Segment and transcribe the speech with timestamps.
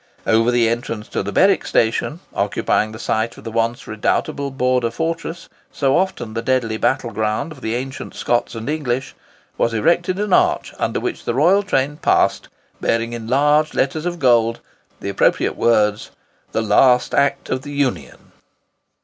[0.25, 4.89] Over the entrance to the Berwick station, occupying the site of the once redoubtable Border
[4.89, 9.13] fortress, so often the deadly battle ground of the ancient Scots and English,
[9.59, 12.49] was erected an arch under which the royal train passed,
[12.81, 14.59] bearing in large letters of gold
[15.01, 16.09] the appropriate words,
[16.51, 18.31] "The last act of the Union."